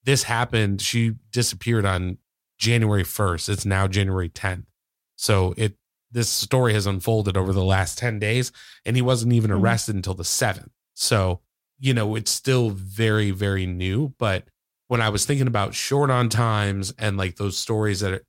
this 0.03 0.24
happened. 0.24 0.81
She 0.81 1.13
disappeared 1.31 1.86
on 1.86 2.17
January 2.57 3.03
1st. 3.03 3.50
It's 3.50 3.65
now 3.65 3.88
January 3.88 4.29
10th. 4.29 4.65
So 5.17 5.53
it 5.57 5.75
this 6.12 6.30
story 6.30 6.74
has 6.74 6.86
unfolded 6.86 7.36
over 7.38 7.52
the 7.54 7.64
last 7.64 7.98
10 7.98 8.20
days 8.20 8.52
and 8.86 8.96
he 8.96 9.02
wasn't 9.02 9.34
even 9.34 9.52
Mhm. 9.52 9.60
arrested 9.62 9.96
until 9.96 10.14
the 10.14 10.24
7th. 10.24 10.72
So, 10.94 11.42
you 11.80 11.94
know, 11.94 12.16
it's 12.16 12.32
still 12.32 12.70
very 12.70 13.32
very 13.32 13.66
new, 13.66 14.14
but 14.18 14.48
when 14.88 15.02
I 15.02 15.10
was 15.10 15.26
thinking 15.26 15.48
about 15.48 15.76
short 15.76 16.10
on 16.10 16.30
times 16.30 16.94
and 16.98 17.18
like 17.18 17.36
those 17.36 17.58
stories 17.58 18.00
that 18.00 18.14
are, 18.14 18.24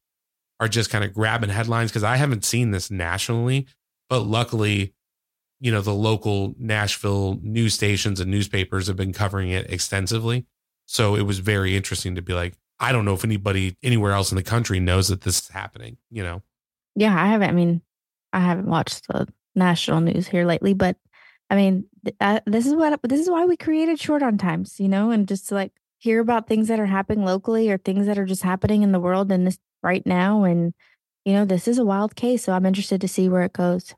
are 0.61 0.69
just 0.69 0.91
kind 0.91 1.05
of 1.05 1.15
grabbing 1.15 1.51
headlines 1.51 1.91
because 1.91 2.03
I 2.03 2.17
haven't 2.17 2.45
seen 2.45 2.73
this 2.73 2.91
nationally, 2.91 3.67
but 4.09 4.21
luckily 4.21 4.95
you 5.61 5.73
know 5.73 5.81
the 5.81 5.95
local 5.95 6.55
Nashville 6.59 7.39
news 7.43 7.75
stations 7.75 8.21
and 8.21 8.31
newspapers 8.31 8.87
have 8.87 8.97
been 8.97 9.13
covering 9.13 9.51
it 9.51 9.69
extensively. 9.71 10.47
So 10.87 11.17
it 11.17 11.23
was 11.23 11.39
very 11.41 11.77
interesting 11.77 12.15
to 12.15 12.23
be 12.23 12.33
like, 12.33 12.55
I 12.81 12.93
don't 12.93 13.05
know 13.05 13.15
if 13.15 13.25
anybody 13.25 13.77
anywhere 13.83 14.13
else 14.13 14.31
in 14.31 14.37
the 14.37 14.43
country 14.45 14.79
knows 14.79 15.09
that 15.09 15.23
this 15.23 15.41
is 15.41 15.49
happening. 15.49 15.97
You 16.11 16.23
know, 16.23 16.43
Yeah, 16.99 17.15
I 17.15 17.29
haven't. 17.29 17.49
I 17.49 17.53
mean, 17.53 17.81
I 18.33 18.41
haven't 18.41 18.67
watched 18.67 19.07
the 19.07 19.29
national 19.55 20.01
news 20.01 20.27
here 20.27 20.45
lately, 20.45 20.75
but 20.75 20.97
I 21.49 21.55
mean, 21.55 21.85
th- 22.05 22.17
uh, 22.21 22.41
this 22.45 22.67
is 22.67 22.75
what 22.75 22.99
this 23.05 23.21
is 23.21 23.31
why 23.31 23.45
we 23.45 23.57
created 23.57 24.01
short 24.01 24.23
on 24.23 24.37
times, 24.37 24.81
you 24.81 24.89
know, 24.89 25.13
and 25.13 25.29
just 25.29 25.49
to 25.49 25.55
like 25.55 25.73
hear 25.99 26.21
about 26.21 26.49
things 26.49 26.67
that 26.69 26.81
are 26.81 26.87
happening 26.87 27.25
locally 27.25 27.71
or 27.71 27.79
things 27.79 28.07
that 28.07 28.19
are 28.19 28.25
just 28.27 28.43
happening 28.43 28.83
in 28.83 28.91
the 28.91 28.99
world 29.01 29.31
and 29.31 29.47
this 29.47 29.59
right 29.81 30.05
now. 30.07 30.43
And 30.43 30.75
you 31.25 31.35
know, 31.35 31.45
this 31.45 31.69
is 31.69 31.79
a 31.79 31.85
wild 31.85 32.17
case, 32.17 32.45
so 32.45 32.53
I'm 32.53 32.67
interested 32.67 33.01
to 33.01 33.09
see 33.09 33.29
where 33.29 33.43
it 33.45 33.53
goes. 33.53 33.95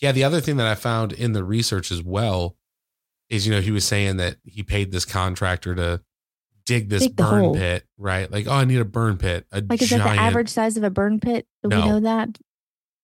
yeah. 0.00 0.12
The 0.12 0.24
other 0.24 0.40
thing 0.40 0.56
that 0.56 0.66
I 0.66 0.74
found 0.74 1.12
in 1.12 1.34
the 1.34 1.44
research 1.44 1.90
as 1.92 2.02
well 2.02 2.56
is, 3.28 3.46
you 3.46 3.52
know, 3.52 3.60
he 3.60 3.70
was 3.70 3.84
saying 3.84 4.16
that 4.16 4.36
he 4.44 4.62
paid 4.62 4.92
this 4.92 5.04
contractor 5.04 5.74
to 5.74 6.00
dig 6.64 6.88
this 6.88 7.02
Dig 7.02 7.16
burn 7.16 7.54
pit, 7.54 7.84
right? 7.98 8.30
Like, 8.30 8.46
oh, 8.46 8.52
I 8.52 8.64
need 8.64 8.78
a 8.80 8.84
burn 8.84 9.16
pit. 9.18 9.46
A 9.52 9.62
Like, 9.68 9.80
is 9.82 9.90
that 9.90 9.98
the 9.98 10.08
average 10.20 10.48
size 10.48 10.76
of 10.76 10.82
a 10.84 10.90
burn 10.90 11.20
pit? 11.20 11.46
Do 11.62 11.68
No. 11.68 11.80
we 11.80 11.86
know 11.88 12.00
that? 12.00 12.38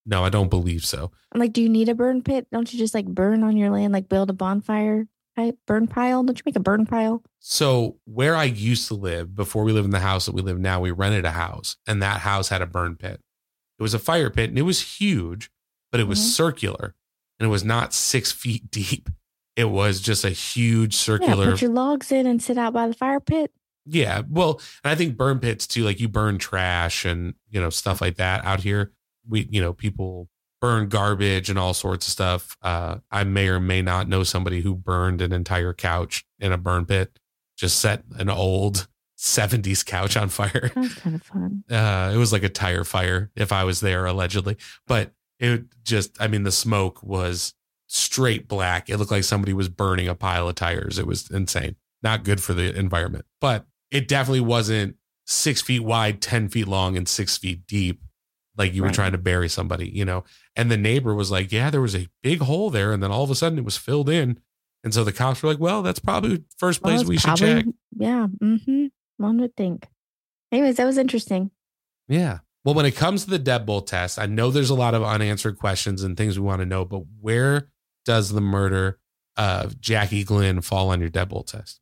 No, 0.07 0.25
I 0.25 0.31
don't 0.31 0.49
believe 0.49 0.85
so. 0.85 1.11
I'm 1.33 1.41
like, 1.41 1.53
do 1.53 1.63
you 1.63 1.69
need 1.69 1.89
a 1.89 1.95
burn 1.95 2.23
pit? 2.23 2.47
Don't 2.51 2.73
you 2.73 2.79
just 2.79 2.95
like 2.95 3.07
burn 3.07 3.43
on 3.43 3.57
your 3.57 3.71
land, 3.71 3.93
like 3.93 4.09
build 4.09 4.31
a 4.31 4.33
bonfire 4.33 5.07
type 5.37 5.59
burn 5.67 5.87
pile? 5.87 6.23
Don't 6.23 6.39
you 6.39 6.43
make 6.47 6.57
a 6.57 6.61
burn 6.61 6.87
pile? 6.87 7.23
So 7.41 7.97
where 8.05 8.35
I 8.35 8.45
used 8.45 8.89
to 8.89 8.95
live 8.95 9.35
before 9.35 9.65
we 9.65 9.73
live 9.73 9.85
in 9.85 9.91
the 9.91 9.99
house 10.01 10.25
that 10.27 10.35
we 10.35 10.41
live 10.43 10.59
now, 10.59 10.81
we 10.81 10.91
rented 10.91 11.25
a 11.27 11.33
house 11.33 11.77
and 11.87 12.03
that 12.03 12.21
house 12.21 12.49
had 12.49 12.63
a 12.63 12.67
burn 12.67 12.97
pit. 12.97 13.21
It 13.79 13.83
was 13.83 13.93
a 13.95 13.99
fire 13.99 14.31
pit 14.31 14.49
and 14.49 14.59
it 14.59 14.63
was 14.63 14.99
huge, 14.99 15.51
but 15.93 16.01
it 16.01 16.09
was 16.09 16.19
Mhm. 16.19 16.25
circular 16.31 16.95
and 17.39 17.47
it 17.47 17.51
was 17.51 17.63
not 17.65 17.93
six 17.93 18.33
feet 18.43 18.71
deep. 18.71 19.11
It 19.59 19.71
was 19.71 20.01
just 20.01 20.25
a 20.25 20.31
huge 20.31 20.95
circular. 20.95 21.47
Yeah, 21.47 21.51
put 21.51 21.63
your 21.63 21.73
logs 21.73 22.13
in 22.13 22.29
and 22.29 22.41
sit 22.41 22.57
out 22.57 22.73
by 22.73 22.87
the 22.87 22.95
fire 22.95 23.19
pit. 23.19 23.51
Yeah. 23.85 24.23
Well, 24.29 24.61
and 24.85 24.93
I 24.93 24.95
think 24.95 25.17
burn 25.17 25.41
pits 25.41 25.67
too, 25.67 25.83
like 25.83 25.99
you 25.99 26.09
burn 26.09 26.39
trash 26.39 27.05
and, 27.05 27.35
you 27.51 27.61
know, 27.61 27.69
stuff 27.69 28.01
like 28.01 28.19
that 28.19 28.45
out 28.45 28.61
here. 28.61 28.93
We, 29.29 29.49
you 29.51 29.61
know, 29.61 29.73
people 29.73 30.29
burn 30.61 30.89
garbage 30.89 31.51
and 31.51 31.59
all 31.59 31.75
sorts 31.75 32.07
of 32.07 32.13
stuff. 32.13 32.57
Uh, 32.63 32.99
I 33.11 33.25
may 33.25 33.49
or 33.49 33.59
may 33.59 33.83
not 33.83 34.07
know 34.07 34.23
somebody 34.23 34.61
who 34.61 34.77
burned 34.77 35.21
an 35.23 35.33
entire 35.33 35.75
couch 35.75 36.25
in 36.39 36.53
a 36.53 36.59
burn 36.59 36.87
pit, 36.87 37.19
just 37.57 37.81
set 37.81 38.05
an 38.17 38.31
old 38.31 38.87
70s 39.19 39.85
couch 39.85 40.17
on 40.17 40.29
fire. 40.29 40.71
That's 40.73 40.95
kind 40.95 41.17
of 41.17 41.23
fun. 41.25 41.65
Uh, 41.69 42.13
it 42.15 42.17
was 42.17 42.33
like 42.33 42.45
a 42.45 42.49
tire 42.49 42.85
fire 42.85 43.33
if 43.35 43.51
I 43.51 43.65
was 43.65 43.81
there 43.81 44.07
allegedly, 44.07 44.57
but 44.87 45.11
it 45.41 45.65
just, 45.83 46.21
I 46.23 46.29
mean, 46.29 46.45
the 46.45 46.53
smoke 46.53 47.03
was 47.03 47.55
straight 47.89 48.47
black. 48.47 48.89
It 48.89 48.97
looked 48.99 49.11
like 49.11 49.25
somebody 49.25 49.53
was 49.53 49.69
burning 49.69 50.07
a 50.09 50.15
pile 50.15 50.49
of 50.49 50.55
tires. 50.55 50.99
It 50.99 51.07
was 51.07 51.29
insane. 51.31 51.75
Not 52.03 52.23
good 52.23 52.41
for 52.41 52.55
the 52.55 52.73
environment, 52.79 53.25
but 53.41 53.67
it 53.91 54.07
definitely 54.07 54.41
wasn't 54.43 54.95
six 55.27 55.61
feet 55.61 55.81
wide, 55.81 56.21
10 56.23 56.49
feet 56.49 56.69
long, 56.69 56.97
and 56.97 57.09
six 57.09 57.37
feet 57.37 57.67
deep. 57.67 58.01
Like 58.57 58.73
you 58.75 58.83
were 58.83 58.89
Right. 58.89 58.95
trying 58.95 59.13
to 59.13 59.19
bury 59.19 59.49
somebody, 59.49 59.89
you 59.89 60.05
know? 60.05 60.25
And 60.57 60.71
the 60.71 60.77
neighbor 60.77 61.15
was 61.15 61.31
like, 61.31 61.51
Yeah, 61.53 61.71
there 61.71 61.81
was 61.81 61.95
a 61.97 62.09
big 62.23 62.41
hole 62.41 62.71
there. 62.71 62.93
And 62.93 63.03
then 63.03 63.11
all 63.11 63.25
of 63.25 63.31
a 63.31 63.35
sudden 63.35 63.59
it 63.59 63.65
was 63.65 63.77
filled 63.77 64.09
in. 64.09 64.39
And 64.85 64.93
so 64.95 65.03
the 65.05 65.13
cops 65.13 65.43
were 65.43 65.49
like, 65.51 65.59
Well, 65.61 65.83
that's 65.83 65.99
probably 66.01 66.45
first 66.59 66.83
place 66.83 67.01
it's 67.01 67.09
we 67.09 67.17
should 67.19 67.27
probably- 67.29 67.55
check. 67.63 67.65
Yeah. 67.97 68.27
Mm-hmm. 68.43 68.87
One 69.19 69.41
would 69.41 69.57
think. 69.57 69.87
Anyways, 70.53 70.77
that 70.77 70.87
was 70.87 70.99
interesting. 70.99 71.51
Yeah. 72.09 72.39
Well, 72.65 72.75
when 72.75 72.87
it 72.87 72.97
comes 72.97 73.25
to 73.25 73.31
the 73.31 73.39
deadbolt 73.39 73.87
test, 73.87 74.19
I 74.19 74.27
know 74.27 74.51
there's 74.51 74.71
a 74.71 74.75
lot 74.75 74.95
of 74.95 75.03
unanswered 75.03 75.59
questions 75.59 76.03
and 76.03 76.17
things 76.17 76.39
we 76.39 76.45
want 76.45 76.61
to 76.61 76.67
know, 76.67 76.85
but 76.85 77.03
where 77.21 77.69
does 78.09 78.31
the 78.31 78.41
murder 78.41 78.99
of 79.37 79.79
Jackie 79.83 80.25
Glenn 80.25 80.63
fall 80.63 80.89
on 80.89 80.99
your 80.99 81.11
deadbolt 81.11 81.49
test? 81.49 81.79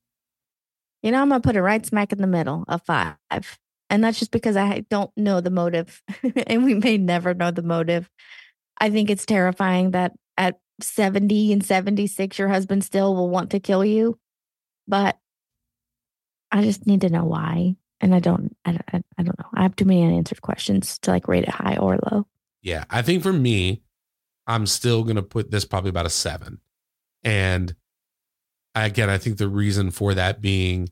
You 1.05 1.13
know, 1.13 1.23
I'm 1.23 1.29
gonna 1.29 1.41
put 1.41 1.55
it 1.55 1.63
right 1.63 1.87
smack 1.87 2.11
in 2.11 2.21
the 2.21 2.27
middle 2.27 2.65
of 2.67 2.83
five. 2.83 3.17
And 3.89 4.03
that's 4.03 4.19
just 4.19 4.33
because 4.33 4.57
I 4.57 4.81
don't 4.91 5.13
know 5.17 5.41
the 5.41 5.51
motive. 5.51 6.03
and 6.49 6.65
we 6.65 6.75
may 6.75 6.99
never 6.99 7.33
know 7.33 7.53
the 7.53 7.63
motive. 7.63 8.11
I 8.81 8.91
think 8.91 9.09
it's 9.09 9.25
terrifying 9.25 9.93
that 9.93 10.15
at 10.37 10.59
70 10.81 11.53
and 11.53 11.65
76, 11.65 12.37
your 12.41 12.49
husband 12.49 12.83
still 12.83 13.15
will 13.15 13.31
want 13.31 13.51
to 13.51 13.61
kill 13.61 13.85
you. 13.85 14.19
But 14.89 15.17
I 16.51 16.63
just 16.63 16.89
need 16.89 17.03
to 17.03 17.09
know 17.09 17.25
why. 17.25 17.77
And 18.01 18.13
I 18.13 18.19
don't, 18.19 18.57
I, 18.65 18.73
don't- 18.73 18.85
I, 18.93 19.03
I 19.17 19.23
don't 19.23 19.39
know. 19.39 19.49
I 19.55 19.63
have 19.63 19.77
too 19.77 19.85
many 19.85 20.03
unanswered 20.03 20.43
questions 20.43 20.99
to 21.01 21.13
like 21.13 21.29
rate 21.29 21.45
it 21.45 21.51
high 21.51 21.77
or 21.77 22.01
low. 22.11 22.27
Yeah. 22.63 22.85
I 22.91 23.03
think 23.03 23.23
for 23.23 23.33
me, 23.33 23.85
I'm 24.47 24.67
still 24.67 25.03
going 25.03 25.17
to 25.17 25.23
put 25.23 25.51
this 25.51 25.65
probably 25.65 25.91
about 25.91 26.07
a 26.07 26.11
seven. 26.11 26.61
And 27.25 27.75
again, 28.75 29.11
I 29.11 29.19
think 29.19 29.39
the 29.39 29.49
reason 29.49 29.91
for 29.91 30.15
that 30.15 30.41
being 30.41 30.91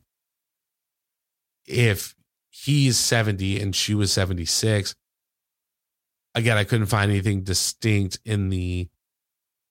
if 1.66 2.14
he's 2.50 2.98
70 2.98 3.60
and 3.60 3.74
she 3.74 3.94
was 3.94 4.12
76, 4.12 4.94
again, 6.34 6.56
I 6.56 6.64
couldn't 6.64 6.86
find 6.86 7.10
anything 7.10 7.42
distinct 7.42 8.18
in 8.24 8.48
the 8.48 8.88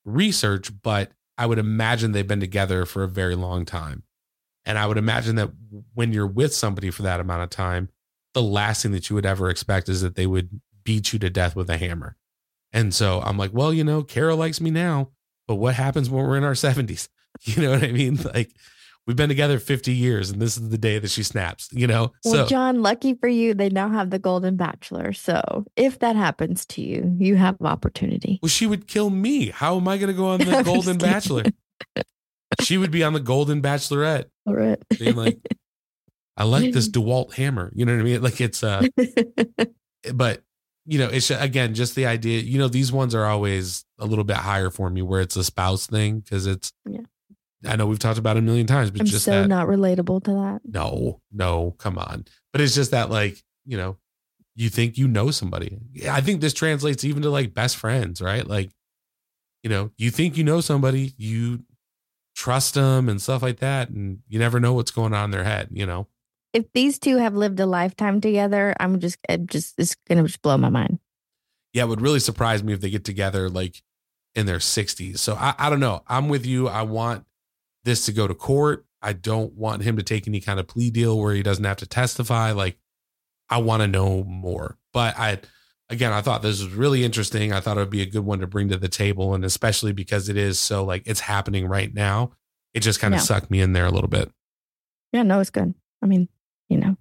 research, 0.06 0.72
but 0.82 1.12
I 1.38 1.46
would 1.46 1.60
imagine 1.60 2.12
they've 2.12 2.28
been 2.28 2.40
together 2.40 2.86
for 2.86 3.04
a 3.04 3.08
very 3.08 3.36
long 3.36 3.66
time. 3.66 4.04
And 4.66 4.78
I 4.78 4.88
would 4.88 4.98
imagine 4.98 5.36
that 5.36 5.52
when 5.94 6.14
you're 6.14 6.28
with 6.28 6.54
somebody 6.54 6.90
for 6.90 7.02
that 7.04 7.20
amount 7.20 7.44
of 7.44 7.50
time, 7.50 7.90
the 8.34 8.42
last 8.42 8.84
thing 8.84 8.92
that 8.94 9.10
you 9.10 9.16
would 9.16 9.26
ever 9.26 9.50
expect 9.50 9.90
is 9.90 10.02
that 10.02 10.16
they 10.16 10.26
would 10.26 10.62
beat 10.84 11.14
you 11.14 11.20
to 11.20 11.30
death 11.30 11.56
with 11.56 11.70
a 11.70 11.78
hammer. 11.78 12.16
And 12.74 12.94
so 12.94 13.22
I'm 13.22 13.38
like, 13.38 13.52
well, 13.54 13.74
you 13.74 13.84
know, 13.84 14.04
Kara 14.04 14.36
likes 14.36 14.60
me 14.60 14.72
now, 14.72 15.12
but 15.48 15.56
what 15.56 15.76
happens 15.76 16.10
when 16.10 16.26
we're 16.26 16.38
in 16.38 16.44
our 16.44 16.54
70s? 16.54 17.08
You 17.46 17.64
know 17.64 17.72
what 17.72 17.84
I 17.84 17.92
mean? 17.92 18.20
Like, 18.34 18.52
we've 19.08 19.18
been 19.18 19.28
together 19.28 19.60
50 19.60 19.92
years 19.92 20.30
and 20.30 20.42
this 20.42 20.56
is 20.56 20.70
the 20.70 20.78
day 20.78 20.98
that 21.00 21.10
she 21.10 21.24
snaps, 21.24 21.68
you 21.74 21.88
know? 21.88 22.14
Well, 22.24 22.34
so, 22.34 22.46
John, 22.46 22.82
lucky 22.82 23.16
for 23.16 23.28
you, 23.28 23.54
they 23.54 23.70
now 23.70 23.90
have 23.90 24.12
the 24.12 24.20
Golden 24.20 24.56
Bachelor. 24.56 25.12
So 25.14 25.66
if 25.76 26.00
that 26.00 26.16
happens 26.16 26.66
to 26.68 26.82
you, 26.82 27.16
you 27.20 27.36
have 27.36 27.58
opportunity. 27.60 28.40
well, 28.42 28.50
she 28.50 28.66
would 28.66 28.88
kill 28.88 29.10
me. 29.10 29.50
How 29.50 29.78
am 29.78 29.88
I 29.88 29.98
going 29.98 30.08
to 30.08 30.14
go 30.14 30.28
on 30.28 30.40
the 30.40 30.62
Golden. 30.64 30.98
Bachelor? 30.98 31.44
she 32.62 32.78
would 32.78 32.92
be 32.92 33.04
on 33.04 33.14
the 33.14 33.20
Golden 33.20 33.62
Bachelorette 33.62 34.26
All 34.46 34.54
right. 34.56 34.82
being 34.98 35.16
like, 35.16 35.40
I 36.38 36.46
like 36.46 36.72
this 36.72 36.88
DeWalt 36.88 37.34
hammer. 37.34 37.72
You 37.76 37.86
know 37.86 37.94
what 37.94 38.02
I 38.02 38.04
mean? 38.04 38.22
Like, 38.22 38.40
it's, 38.40 38.64
uh, 38.64 38.86
but 40.14 40.44
you 40.86 41.00
know, 41.00 41.08
it's 41.08 41.30
again 41.32 41.74
just 41.74 41.96
the 41.96 42.06
idea. 42.06 42.42
You 42.42 42.60
know, 42.60 42.68
these 42.68 42.92
ones 42.92 43.16
are 43.16 43.26
always 43.26 43.86
a 44.00 44.06
little 44.06 44.24
bit 44.24 44.38
higher 44.38 44.70
for 44.70 44.90
me, 44.90 45.02
where 45.02 45.22
it's 45.22 45.36
a 45.36 45.44
spouse 45.44 45.88
thing 45.88 46.20
because 46.20 46.46
it's. 46.46 46.74
Yeah. 46.86 47.02
I 47.66 47.78
know 47.78 47.86
we've 47.86 48.00
talked 48.00 48.20
about 48.20 48.36
it 48.36 48.40
a 48.40 48.44
million 48.44 48.68
times, 48.68 48.92
but 48.92 49.00
I'm 49.02 49.06
just 49.08 49.24
so 49.24 49.32
that. 49.32 49.48
not 49.48 49.68
relatable 49.68 50.26
to 50.26 50.32
that. 50.32 50.62
no, 50.66 51.22
no, 51.32 51.72
come 51.78 51.98
on. 51.98 52.26
But 52.52 52.60
it's 52.60 52.76
just 52.76 52.92
that, 52.92 53.10
like, 53.10 53.42
you 53.66 53.78
know, 53.78 53.96
you 54.56 54.70
think 54.70 54.98
you 54.98 55.08
know 55.08 55.32
somebody. 55.32 55.78
I 56.10 56.20
think 56.20 56.42
this 56.42 56.54
translates 56.54 57.06
even 57.06 57.22
to 57.22 57.30
like 57.30 57.54
best 57.54 57.78
friends, 57.78 58.22
right? 58.22 58.46
Like, 58.46 58.72
you 59.64 59.70
know, 59.70 59.92
you 59.98 60.12
think 60.12 60.36
you 60.36 60.44
know 60.44 60.60
somebody, 60.60 61.14
you 61.18 61.64
trust 62.36 62.74
them 62.74 63.08
and 63.08 63.22
stuff 63.22 63.42
like 63.42 63.60
that, 63.60 63.90
and 63.90 64.20
you 64.28 64.40
never 64.40 64.60
know 64.60 64.74
what's 64.74 64.92
going 64.92 65.14
on 65.14 65.26
in 65.26 65.32
their 65.32 65.46
head. 65.46 65.70
You 65.72 65.86
know. 65.86 66.08
If 66.54 66.72
these 66.74 67.00
two 67.00 67.18
have 67.18 67.36
lived 67.36 67.60
a 67.60 67.66
lifetime 67.66 68.22
together, 68.22 68.76
I'm 68.80 69.00
just, 69.00 69.18
it 69.28 69.48
just, 69.48 69.74
it's 69.80 69.96
gonna 70.08 70.24
just 70.24 70.42
blow 70.42 70.58
my 70.58 70.70
mind. 70.70 71.00
yeah, 71.74 71.84
it 71.84 71.88
would 71.90 72.02
really 72.02 72.20
surprise 72.20 72.64
me 72.64 72.74
if 72.74 72.82
they 72.82 72.90
get 72.92 73.04
together 73.04 73.50
like 73.50 73.82
in 74.36 74.46
their 74.46 74.60
60s. 74.60 75.18
So 75.18 75.34
I, 75.34 75.56
I 75.58 75.70
don't 75.70 75.80
know. 75.80 76.04
I'm 76.08 76.30
with 76.30 76.46
you. 76.46 76.68
I 76.68 76.84
want 76.84 77.26
this 77.84 78.06
to 78.06 78.12
go 78.12 78.28
to 78.28 78.34
court. 78.36 78.86
I 79.02 79.14
don't 79.14 79.54
want 79.54 79.82
him 79.84 79.98
to 79.98 80.04
take 80.04 80.28
any 80.28 80.40
kind 80.40 80.60
of 80.60 80.68
plea 80.68 80.90
deal 80.92 81.20
where 81.20 81.34
he 81.34 81.44
doesn't 81.44 81.66
have 81.66 81.78
to 81.78 81.88
testify. 81.88 82.52
Like, 82.52 82.78
I 83.50 83.58
want 83.58 83.82
to 83.82 83.88
know 83.88 84.24
more. 84.24 84.78
But 84.94 85.18
I, 85.18 85.40
again, 85.90 86.14
I 86.14 86.22
thought 86.22 86.42
this 86.42 86.64
was 86.64 86.74
really 86.74 87.04
interesting. 87.04 87.52
I 87.52 87.60
thought 87.60 87.78
it 87.78 87.82
would 87.82 87.90
be 87.90 88.02
a 88.02 88.08
good 88.08 88.24
one 88.26 88.40
to 88.40 88.48
bring 88.48 88.70
to 88.70 88.78
the 88.78 88.88
table. 88.88 89.34
And 89.34 89.44
especially 89.44 89.92
because 89.92 90.30
it 90.30 90.38
is 90.38 90.60
so 90.60 90.86
like 90.86 91.04
it's 91.06 91.20
happening 91.20 91.68
right 91.68 91.94
now, 91.94 92.32
it 92.74 92.80
just 92.80 93.00
kind 93.00 93.14
of 93.14 93.22
sucked 93.22 93.52
me 93.52 93.60
in 93.60 93.74
there 93.74 93.86
a 93.86 93.92
little 93.92 94.10
bit. 94.10 94.32
Yeah, 95.12 95.24
no, 95.24 95.40
it's 95.40 95.50
good. 95.50 95.74
I 96.02 96.06
mean, 96.06 96.30
you 96.74 96.80
know, 96.80 96.98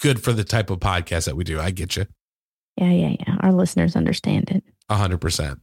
Good 0.00 0.22
for 0.22 0.32
the 0.32 0.44
type 0.44 0.70
of 0.70 0.78
podcast 0.80 1.26
that 1.26 1.36
we 1.36 1.44
do. 1.44 1.60
I 1.60 1.70
get 1.70 1.94
you. 1.96 2.06
yeah, 2.78 2.90
yeah, 2.90 3.16
yeah. 3.20 3.36
Our 3.40 3.52
listeners 3.52 3.94
understand 3.96 4.50
it. 4.50 4.64
A 4.88 4.96
hundred 4.96 5.20
percent. 5.20 5.58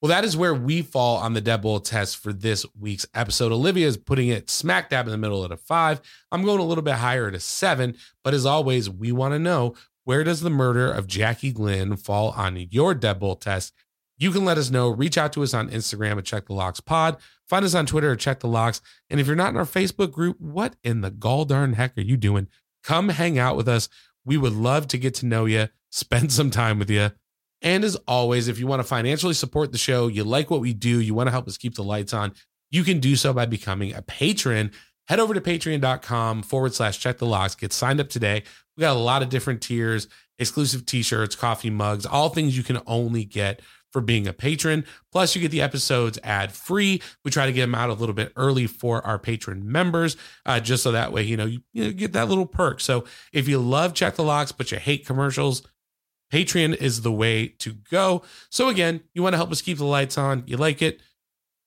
Well, 0.00 0.08
that 0.10 0.24
is 0.24 0.36
where 0.36 0.54
we 0.54 0.80
fall 0.82 1.16
on 1.18 1.34
the 1.34 1.42
deadbolt 1.42 1.84
test 1.84 2.16
for 2.16 2.32
this 2.32 2.64
week's 2.78 3.06
episode. 3.12 3.50
Olivia 3.52 3.86
is 3.86 3.96
putting 3.98 4.28
it 4.28 4.48
smack 4.48 4.88
dab 4.88 5.06
in 5.06 5.10
the 5.10 5.18
middle 5.18 5.44
at 5.44 5.50
a 5.50 5.56
five. 5.58 6.00
I'm 6.32 6.42
going 6.44 6.60
a 6.60 6.64
little 6.64 6.82
bit 6.82 6.94
higher 6.94 7.26
at 7.26 7.34
a 7.34 7.40
seven. 7.40 7.96
But 8.24 8.32
as 8.34 8.46
always, 8.46 8.88
we 8.88 9.10
want 9.12 9.34
to 9.34 9.38
know 9.38 9.74
where 10.04 10.24
does 10.24 10.40
the 10.40 10.48
murder 10.48 10.90
of 10.90 11.06
Jackie 11.06 11.52
Glenn 11.52 11.96
fall 11.96 12.30
on 12.30 12.56
your 12.70 12.94
deadbolt 12.94 13.40
test? 13.40 13.74
You 14.20 14.30
can 14.30 14.44
let 14.44 14.58
us 14.58 14.70
know. 14.70 14.90
Reach 14.90 15.16
out 15.16 15.32
to 15.32 15.42
us 15.42 15.54
on 15.54 15.70
Instagram 15.70 16.18
at 16.18 16.26
Check 16.26 16.46
the 16.46 16.52
Locks 16.52 16.78
Pod. 16.78 17.16
Find 17.48 17.64
us 17.64 17.74
on 17.74 17.86
Twitter 17.86 18.12
at 18.12 18.18
Check 18.18 18.40
the 18.40 18.48
Locks. 18.48 18.82
And 19.08 19.18
if 19.18 19.26
you're 19.26 19.34
not 19.34 19.48
in 19.48 19.56
our 19.56 19.64
Facebook 19.64 20.12
group, 20.12 20.38
what 20.38 20.76
in 20.84 21.00
the 21.00 21.10
gall 21.10 21.46
darn 21.46 21.72
heck 21.72 21.96
are 21.96 22.02
you 22.02 22.18
doing? 22.18 22.46
Come 22.84 23.08
hang 23.08 23.38
out 23.38 23.56
with 23.56 23.66
us. 23.66 23.88
We 24.26 24.36
would 24.36 24.52
love 24.52 24.88
to 24.88 24.98
get 24.98 25.14
to 25.16 25.26
know 25.26 25.46
you, 25.46 25.68
spend 25.90 26.32
some 26.32 26.50
time 26.50 26.78
with 26.78 26.90
you. 26.90 27.12
And 27.62 27.82
as 27.82 27.96
always, 28.06 28.46
if 28.46 28.58
you 28.58 28.66
want 28.66 28.80
to 28.80 28.88
financially 28.88 29.32
support 29.32 29.72
the 29.72 29.78
show, 29.78 30.06
you 30.06 30.22
like 30.22 30.50
what 30.50 30.60
we 30.60 30.74
do, 30.74 31.00
you 31.00 31.14
want 31.14 31.28
to 31.28 31.32
help 31.32 31.48
us 31.48 31.56
keep 31.56 31.74
the 31.74 31.82
lights 31.82 32.12
on, 32.12 32.34
you 32.70 32.84
can 32.84 33.00
do 33.00 33.16
so 33.16 33.32
by 33.32 33.46
becoming 33.46 33.94
a 33.94 34.02
patron. 34.02 34.70
Head 35.08 35.18
over 35.18 35.32
to 35.32 35.40
patreon.com 35.40 36.42
forward 36.42 36.74
slash 36.74 37.00
check 37.00 37.16
the 37.16 37.26
locks. 37.26 37.54
Get 37.54 37.72
signed 37.72 38.00
up 38.00 38.10
today. 38.10 38.42
We 38.76 38.82
got 38.82 38.96
a 38.96 39.00
lot 39.00 39.22
of 39.22 39.30
different 39.30 39.62
tiers, 39.62 40.08
exclusive 40.38 40.84
t 40.84 41.02
shirts, 41.02 41.34
coffee 41.34 41.70
mugs, 41.70 42.04
all 42.04 42.28
things 42.28 42.56
you 42.56 42.62
can 42.62 42.80
only 42.86 43.24
get 43.24 43.60
for 43.90 44.00
being 44.00 44.26
a 44.26 44.32
patron. 44.32 44.84
Plus, 45.12 45.34
you 45.34 45.42
get 45.42 45.50
the 45.50 45.60
episodes 45.60 46.18
ad 46.22 46.52
free. 46.52 47.02
We 47.24 47.30
try 47.30 47.46
to 47.46 47.52
get 47.52 47.62
them 47.62 47.74
out 47.74 47.90
a 47.90 47.94
little 47.94 48.14
bit 48.14 48.32
early 48.36 48.66
for 48.66 49.04
our 49.06 49.18
patron 49.18 49.70
members, 49.70 50.16
uh, 50.46 50.60
just 50.60 50.82
so 50.82 50.92
that 50.92 51.12
way, 51.12 51.22
you 51.22 51.36
know, 51.36 51.46
you, 51.46 51.60
you 51.72 51.92
get 51.92 52.12
that 52.12 52.28
little 52.28 52.46
perk. 52.46 52.80
So 52.80 53.04
if 53.32 53.48
you 53.48 53.58
love 53.58 53.94
Check 53.94 54.14
the 54.14 54.24
Locks, 54.24 54.52
but 54.52 54.70
you 54.70 54.78
hate 54.78 55.06
commercials, 55.06 55.62
Patreon 56.32 56.76
is 56.76 57.02
the 57.02 57.12
way 57.12 57.48
to 57.48 57.72
go. 57.90 58.22
So 58.50 58.68
again, 58.68 59.00
you 59.14 59.22
want 59.22 59.32
to 59.32 59.36
help 59.36 59.50
us 59.50 59.62
keep 59.62 59.78
the 59.78 59.84
lights 59.84 60.16
on, 60.16 60.44
you 60.46 60.56
like 60.56 60.80
it, 60.80 61.00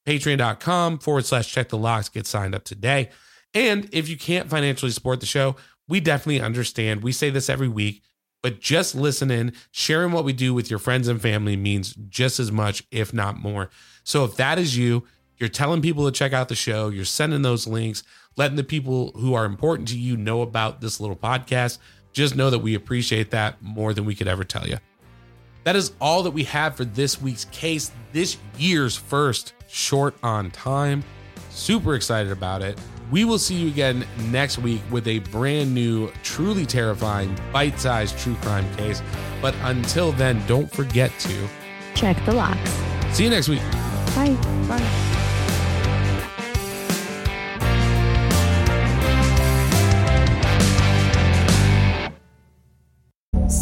patreon.com 0.07 0.99
forward 0.99 1.25
slash 1.25 1.51
check 1.51 1.69
the 1.69 1.77
locks, 1.77 2.09
get 2.09 2.25
signed 2.25 2.55
up 2.55 2.63
today. 2.63 3.09
And 3.53 3.87
if 3.91 4.09
you 4.09 4.17
can't 4.17 4.49
financially 4.49 4.91
support 4.91 5.19
the 5.19 5.25
show, 5.25 5.55
we 5.87 5.99
definitely 5.99 6.41
understand. 6.41 7.03
We 7.03 7.11
say 7.11 7.29
this 7.29 7.49
every 7.49 7.67
week, 7.67 8.03
but 8.43 8.59
just 8.59 8.93
listening, 8.93 9.53
sharing 9.71 10.11
what 10.11 10.25
we 10.25 10.33
do 10.33 10.53
with 10.53 10.69
your 10.69 10.77
friends 10.77 11.07
and 11.07 11.19
family 11.19 11.55
means 11.55 11.95
just 12.09 12.39
as 12.41 12.51
much, 12.51 12.83
if 12.91 13.13
not 13.13 13.39
more. 13.39 13.69
So 14.03 14.25
if 14.25 14.35
that 14.35 14.59
is 14.59 14.77
you, 14.77 15.05
you're 15.37 15.49
telling 15.49 15.81
people 15.81 16.05
to 16.05 16.11
check 16.11 16.33
out 16.33 16.49
the 16.49 16.55
show, 16.55 16.89
you're 16.89 17.05
sending 17.05 17.41
those 17.41 17.65
links, 17.65 18.03
letting 18.35 18.57
the 18.57 18.63
people 18.63 19.13
who 19.15 19.33
are 19.33 19.45
important 19.45 19.87
to 19.87 19.97
you 19.97 20.17
know 20.17 20.41
about 20.41 20.81
this 20.81 20.99
little 20.99 21.15
podcast. 21.15 21.77
Just 22.11 22.35
know 22.35 22.49
that 22.49 22.59
we 22.59 22.75
appreciate 22.75 23.31
that 23.31 23.61
more 23.61 23.93
than 23.93 24.03
we 24.03 24.13
could 24.13 24.27
ever 24.27 24.43
tell 24.43 24.67
you. 24.67 24.77
That 25.63 25.77
is 25.77 25.93
all 26.01 26.21
that 26.23 26.31
we 26.31 26.43
have 26.43 26.75
for 26.75 26.83
this 26.83 27.21
week's 27.21 27.45
case, 27.45 27.91
this 28.11 28.37
year's 28.57 28.97
first 28.97 29.53
short 29.69 30.15
on 30.21 30.51
time. 30.51 31.01
Super 31.49 31.95
excited 31.95 32.31
about 32.31 32.61
it. 32.61 32.77
We 33.13 33.25
will 33.25 33.37
see 33.37 33.53
you 33.53 33.67
again 33.67 34.07
next 34.31 34.57
week 34.57 34.81
with 34.89 35.07
a 35.07 35.19
brand 35.19 35.71
new, 35.71 36.11
truly 36.23 36.65
terrifying, 36.65 37.37
bite 37.51 37.79
sized 37.79 38.17
true 38.17 38.33
crime 38.41 38.65
case. 38.75 39.03
But 39.39 39.53
until 39.61 40.13
then, 40.13 40.43
don't 40.47 40.71
forget 40.71 41.11
to 41.19 41.47
Check 41.93 42.17
the 42.25 42.33
locks. 42.33 42.71
see 43.11 43.25
you 43.25 43.29
next 43.29 43.49
week. 43.49 43.61
Bye. 44.15 44.35
Bye. 44.67 45.02